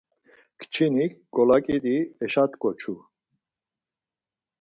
Kçinik 0.59 1.13
ǩolaǩidi 1.33 1.97
eşat̆ǩoçu. 2.23 2.93